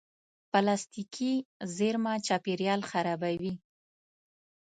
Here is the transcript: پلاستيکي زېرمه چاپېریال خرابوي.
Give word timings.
پلاستيکي 0.51 1.33
زېرمه 1.75 2.13
چاپېریال 2.27 2.81
خرابوي. 2.91 3.53